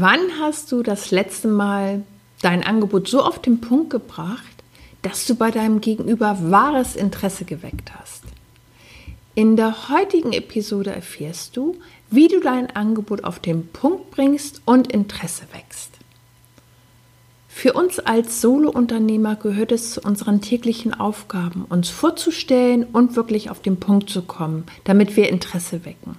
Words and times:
Wann 0.00 0.38
hast 0.38 0.70
du 0.70 0.84
das 0.84 1.10
letzte 1.10 1.48
Mal 1.48 2.04
dein 2.40 2.62
Angebot 2.62 3.08
so 3.08 3.20
auf 3.20 3.42
den 3.42 3.60
Punkt 3.60 3.90
gebracht, 3.90 4.44
dass 5.02 5.26
du 5.26 5.34
bei 5.34 5.50
deinem 5.50 5.80
Gegenüber 5.80 6.38
wahres 6.40 6.94
Interesse 6.94 7.44
geweckt 7.44 7.90
hast? 7.98 8.22
In 9.34 9.56
der 9.56 9.88
heutigen 9.88 10.32
Episode 10.32 10.92
erfährst 10.92 11.56
du, 11.56 11.80
wie 12.12 12.28
du 12.28 12.38
dein 12.38 12.70
Angebot 12.76 13.24
auf 13.24 13.40
den 13.40 13.66
Punkt 13.66 14.12
bringst 14.12 14.62
und 14.66 14.92
Interesse 14.92 15.42
wächst. 15.52 15.97
Für 17.60 17.72
uns 17.72 17.98
als 17.98 18.40
Solo-Unternehmer 18.40 19.34
gehört 19.34 19.72
es 19.72 19.90
zu 19.90 20.00
unseren 20.02 20.40
täglichen 20.40 20.94
Aufgaben, 20.94 21.64
uns 21.68 21.88
vorzustellen 21.88 22.84
und 22.84 23.16
wirklich 23.16 23.50
auf 23.50 23.60
den 23.60 23.80
Punkt 23.80 24.08
zu 24.10 24.22
kommen, 24.22 24.62
damit 24.84 25.16
wir 25.16 25.28
Interesse 25.28 25.84
wecken. 25.84 26.14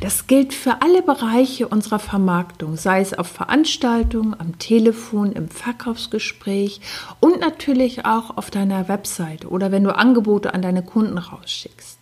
Das 0.00 0.28
gilt 0.28 0.54
für 0.54 0.82
alle 0.82 1.02
Bereiche 1.02 1.66
unserer 1.66 1.98
Vermarktung, 1.98 2.76
sei 2.76 3.00
es 3.00 3.12
auf 3.12 3.26
Veranstaltungen, 3.26 4.38
am 4.38 4.56
Telefon, 4.60 5.32
im 5.32 5.48
Verkaufsgespräch 5.48 6.80
und 7.18 7.40
natürlich 7.40 8.06
auch 8.06 8.36
auf 8.36 8.52
deiner 8.52 8.86
Webseite 8.86 9.48
oder 9.48 9.72
wenn 9.72 9.82
du 9.82 9.96
Angebote 9.96 10.54
an 10.54 10.62
deine 10.62 10.84
Kunden 10.84 11.18
rausschickst. 11.18 11.98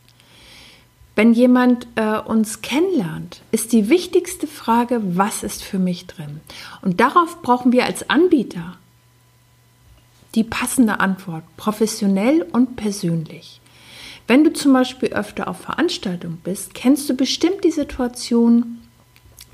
Wenn 1.17 1.33
jemand 1.33 1.87
äh, 1.95 2.19
uns 2.19 2.61
kennenlernt, 2.61 3.41
ist 3.53 3.73
die 3.73 3.89
wichtigste 3.89 4.47
Frage, 4.47 5.01
was 5.03 5.43
ist 5.43 5.65
für 5.65 5.79
mich 5.79 6.07
drin? 6.07 6.41
Und 6.83 7.01
darauf 7.01 7.41
brauchen 7.41 7.73
wir 7.73 7.87
als 7.87 8.11
Anbieter 8.11 8.77
die 10.35 10.45
passende 10.45 11.01
Antwort, 11.01 11.45
professionell 11.57 12.43
und 12.53 12.77
persönlich. 12.77 13.61
Wenn 14.27 14.45
du 14.45 14.53
zum 14.53 14.73
Beispiel 14.73 15.11
öfter 15.11 15.49
auf 15.49 15.59
Veranstaltungen 15.59 16.41
bist, 16.43 16.75
kennst 16.75 17.09
du 17.11 17.15
bestimmt 17.15 17.65
die 17.65 17.71
Situation, 17.71 18.79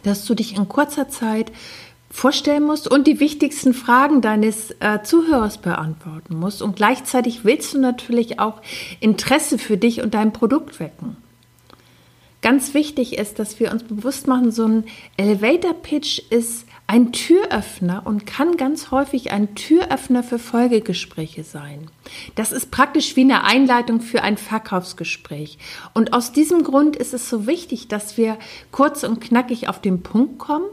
dass 0.04 0.24
du 0.24 0.34
dich 0.34 0.56
in 0.56 0.68
kurzer 0.68 1.08
Zeit 1.08 1.50
vorstellen 2.10 2.62
musst 2.62 2.88
und 2.88 3.06
die 3.06 3.20
wichtigsten 3.20 3.74
Fragen 3.74 4.20
deines 4.20 4.70
äh, 4.80 5.02
Zuhörers 5.02 5.58
beantworten 5.58 6.36
musst. 6.36 6.62
Und 6.62 6.76
gleichzeitig 6.76 7.44
willst 7.44 7.74
du 7.74 7.80
natürlich 7.80 8.38
auch 8.38 8.62
Interesse 9.00 9.58
für 9.58 9.76
dich 9.76 10.02
und 10.02 10.14
dein 10.14 10.32
Produkt 10.32 10.80
wecken. 10.80 11.16
Ganz 12.40 12.72
wichtig 12.72 13.18
ist, 13.18 13.40
dass 13.40 13.58
wir 13.58 13.72
uns 13.72 13.82
bewusst 13.82 14.28
machen, 14.28 14.52
so 14.52 14.64
ein 14.64 14.84
Elevator 15.16 15.74
Pitch 15.74 16.20
ist 16.30 16.66
ein 16.86 17.12
Türöffner 17.12 18.02
und 18.06 18.26
kann 18.26 18.56
ganz 18.56 18.92
häufig 18.92 19.32
ein 19.32 19.54
Türöffner 19.56 20.22
für 20.22 20.38
Folgegespräche 20.38 21.42
sein. 21.42 21.90
Das 22.36 22.52
ist 22.52 22.70
praktisch 22.70 23.16
wie 23.16 23.22
eine 23.22 23.44
Einleitung 23.44 24.00
für 24.00 24.22
ein 24.22 24.36
Verkaufsgespräch. 24.38 25.58
Und 25.94 26.12
aus 26.12 26.32
diesem 26.32 26.62
Grund 26.62 26.96
ist 26.96 27.12
es 27.12 27.28
so 27.28 27.46
wichtig, 27.46 27.88
dass 27.88 28.16
wir 28.16 28.38
kurz 28.70 29.02
und 29.02 29.20
knackig 29.20 29.68
auf 29.68 29.80
den 29.80 30.02
Punkt 30.02 30.38
kommen 30.38 30.68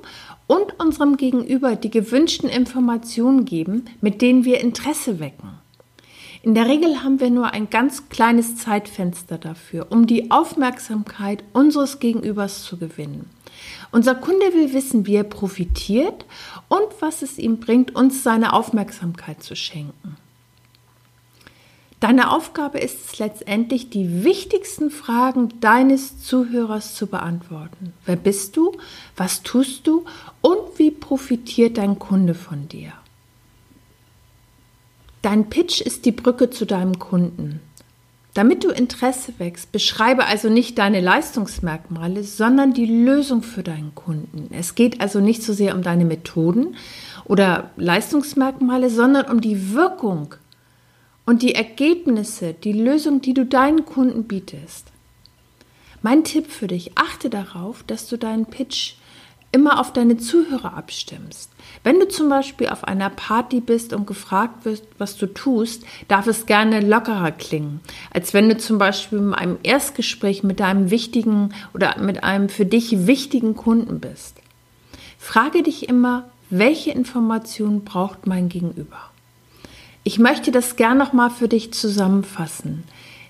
und 0.47 0.79
unserem 0.79 1.17
Gegenüber 1.17 1.75
die 1.75 1.91
gewünschten 1.91 2.47
Informationen 2.47 3.43
geben, 3.43 3.85
mit 4.01 4.21
denen 4.21 4.45
wir 4.45 4.61
Interesse 4.61 5.19
wecken. 5.19 5.64
In 6.45 6.53
der 6.53 6.67
Regel 6.67 7.01
haben 7.01 7.19
wir 7.19 7.31
nur 7.31 7.53
ein 7.53 7.71
ganz 7.71 8.07
kleines 8.07 8.55
Zeitfenster 8.55 9.39
dafür, 9.39 9.87
um 9.89 10.05
die 10.05 10.29
Aufmerksamkeit 10.29 11.43
unseres 11.53 11.97
Gegenübers 11.97 12.61
zu 12.61 12.77
gewinnen. 12.77 13.31
Unser 13.91 14.13
Kunde 14.13 14.53
will 14.53 14.71
wissen, 14.71 15.07
wie 15.07 15.15
er 15.15 15.23
profitiert 15.23 16.27
und 16.67 16.85
was 16.99 17.23
es 17.23 17.39
ihm 17.39 17.57
bringt, 17.57 17.95
uns 17.95 18.21
seine 18.21 18.53
Aufmerksamkeit 18.53 19.41
zu 19.41 19.55
schenken. 19.55 20.17
Deine 21.99 22.31
Aufgabe 22.31 22.77
ist 22.77 22.97
es 23.05 23.17
letztendlich, 23.17 23.89
die 23.89 24.23
wichtigsten 24.23 24.91
Fragen 24.91 25.59
deines 25.61 26.21
Zuhörers 26.21 26.93
zu 26.93 27.07
beantworten. 27.07 27.93
Wer 28.05 28.17
bist 28.17 28.55
du? 28.55 28.71
Was 29.15 29.41
tust 29.41 29.87
du? 29.87 30.05
Und 30.41 30.77
wie 30.77 30.91
profitiert 30.91 31.79
dein 31.79 31.97
Kunde 31.97 32.35
von 32.35 32.67
dir? 32.67 32.93
Dein 35.25 35.49
Pitch 35.49 35.81
ist 35.81 36.05
die 36.05 36.11
Brücke 36.11 36.51
zu 36.51 36.65
deinem 36.65 36.99
Kunden. 36.99 37.59
Damit 38.35 38.63
du 38.63 38.69
Interesse 38.69 39.33
wächst, 39.39 39.71
beschreibe 39.71 40.27
also 40.27 40.49
nicht 40.49 40.77
deine 40.77 41.01
Leistungsmerkmale, 41.01 42.23
sondern 42.23 42.75
die 42.75 42.85
Lösung 42.85 43.41
für 43.41 43.63
deinen 43.63 43.95
Kunden. 43.95 44.53
Es 44.53 44.75
geht 44.75 45.01
also 45.01 45.21
nicht 45.21 45.41
so 45.41 45.51
sehr 45.51 45.73
um 45.73 45.81
deine 45.81 46.05
Methoden 46.05 46.75
oder 47.23 47.71
Leistungsmerkmale, 47.75 48.91
sondern 48.91 49.25
um 49.31 49.41
die 49.41 49.73
Wirkung 49.73 50.35
und 51.25 51.41
die 51.41 51.55
Ergebnisse, 51.55 52.53
die 52.53 52.73
Lösung, 52.73 53.19
die 53.19 53.33
du 53.33 53.47
deinen 53.47 53.83
Kunden 53.83 54.25
bietest. 54.25 54.91
Mein 56.03 56.23
Tipp 56.23 56.51
für 56.51 56.67
dich, 56.67 56.99
achte 56.99 57.31
darauf, 57.31 57.81
dass 57.81 58.07
du 58.07 58.17
deinen 58.17 58.45
Pitch 58.45 58.93
immer 59.55 59.79
auf 59.79 59.93
deine 59.93 60.17
Zuhörer 60.17 60.73
abstimmst. 60.73 61.49
Wenn 61.81 62.01
du 62.01 62.09
zum 62.09 62.27
Beispiel 62.27 62.67
auf 62.67 62.83
einer 62.83 63.09
Party 63.09 63.61
bist 63.61 63.93
und 63.93 64.05
gefragt 64.05 64.65
wirst, 64.65 64.83
was 64.97 65.15
du 65.15 65.27
tust, 65.27 65.85
darf 66.09 66.27
es 66.27 66.45
gerne 66.45 66.81
lockerer 66.81 67.31
klingen, 67.31 67.79
als 68.11 68.33
wenn 68.33 68.49
du 68.49 68.57
zum 68.57 68.79
Beispiel 68.79 69.19
in 69.19 69.33
einem 69.33 69.57
Erstgespräch 69.63 70.43
mit 70.43 70.59
deinem 70.59 70.91
wichtigen 70.91 71.53
oder 71.73 71.97
mit 71.99 72.25
einem 72.25 72.49
für 72.49 72.65
dich 72.65 73.07
wichtigen 73.07 73.55
Kunden 73.55 74.01
bist. 74.01 74.35
Frage 75.17 75.63
dich 75.63 75.87
immer, 75.87 76.25
welche 76.49 76.91
Informationen 76.91 77.85
braucht 77.85 78.27
mein 78.27 78.49
Gegenüber? 78.49 79.09
Ich 80.03 80.19
möchte 80.19 80.51
das 80.51 80.75
gern 80.75 80.97
nochmal 80.97 81.29
für 81.29 81.47
dich 81.47 81.73
zusammenfassen. 81.73 82.83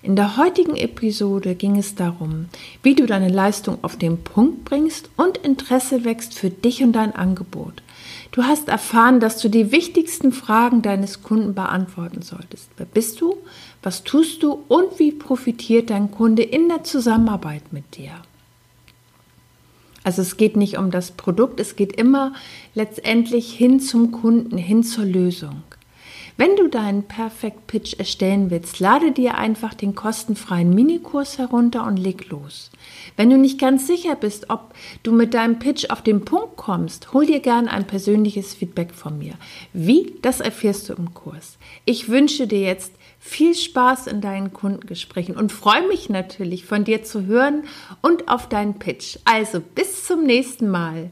In 0.06 0.16
der 0.16 0.38
heutigen 0.38 0.76
Episode 0.76 1.56
ging 1.56 1.78
es 1.78 1.96
darum, 1.96 2.46
wie 2.84 2.94
du 2.94 3.08
deine 3.08 3.28
Leistung 3.28 3.80
auf 3.82 3.96
den 3.96 4.24
Punkt 4.24 4.64
bringst 4.64 5.10
und 5.18 5.40
Interesse 5.40 6.06
wächst 6.06 6.38
für 6.38 6.52
dich 6.52 6.84
und 6.84 6.94
dein 6.94 7.16
Angebot. 7.16 7.82
Du 8.30 8.44
hast 8.44 8.68
erfahren, 8.68 9.20
dass 9.20 9.40
du 9.40 9.50
die 9.50 9.72
wichtigsten 9.72 10.32
Fragen 10.32 10.84
deines 10.84 11.24
Kunden 11.24 11.56
beantworten 11.56 12.22
solltest. 12.22 12.70
Wer 12.78 12.86
bist 12.86 13.20
du? 13.20 13.38
Was 13.82 14.04
tust 14.04 14.44
du? 14.44 14.64
Und 14.68 15.00
wie 15.00 15.12
profitiert 15.12 15.90
dein 15.90 16.12
Kunde 16.12 16.44
in 16.44 16.70
der 16.70 16.84
Zusammenarbeit 16.84 17.74
mit 17.74 17.98
dir? 17.98 18.12
Also 20.04 20.22
es 20.22 20.38
geht 20.38 20.56
nicht 20.56 20.78
um 20.78 20.92
das 20.92 21.10
Produkt, 21.10 21.60
es 21.60 21.76
geht 21.76 21.96
immer 21.96 22.34
letztendlich 22.76 23.52
hin 23.52 23.80
zum 23.80 24.12
Kunden, 24.12 24.60
hin 24.60 24.84
zur 24.84 25.06
Lösung. 25.06 25.64
Wenn 26.38 26.58
du 26.58 26.68
deinen 26.68 27.04
Perfect 27.04 27.66
Pitch 27.66 27.94
erstellen 27.98 28.50
willst, 28.50 28.82
lade 28.82 29.14
dir 29.14 29.38
einfach 29.38 29.74
den 29.74 29.96
kostenfreien 29.96 30.70
Minikurs 30.70 31.38
herunter 31.38 31.88
und 31.88 31.96
leg 31.96 32.30
los. 32.30 32.72
Wenn 33.16 33.30
du 33.30 33.38
nicht 33.38 33.58
ganz 33.58 33.88
sicher 33.88 34.16
bist, 34.16 34.50
ob 34.50 34.74
du 35.04 35.14
mit 35.14 35.34
deinem 35.34 35.60
Pitch 35.60 35.90
auf 35.90 36.02
den 36.02 36.26
Punkt 36.26 36.58
kommst, 36.58 37.14
hol 37.14 37.26
dir 37.26 37.40
gerne 37.40 37.72
ein 37.72 37.88
persönliches 37.88 38.54
Feedback 38.54 38.94
von 38.94 39.18
mir. 39.18 39.36
Wie, 39.72 40.16
das 40.22 40.42
erfährst 40.42 40.90
du 40.90 40.94
im 40.94 41.14
Kurs. 41.14 41.58
Ich 41.86 42.10
wünsche 42.10 42.48
dir 42.48 42.62
jetzt 42.62 42.92
viel 43.18 43.56
Spaß 43.56 44.08
in 44.08 44.20
deinen 44.20 44.52
Kundengesprächen 44.52 45.38
und 45.38 45.54
freue 45.54 45.88
mich 45.88 46.10
natürlich 46.10 46.66
von 46.66 46.84
dir 46.84 47.02
zu 47.04 47.28
hören 47.28 47.64
und 48.02 48.28
auf 48.28 48.50
deinen 48.50 48.78
Pitch. 48.78 49.20
Also 49.24 49.62
bis 49.62 50.06
zum 50.06 50.24
nächsten 50.24 50.70
Mal. 50.70 51.12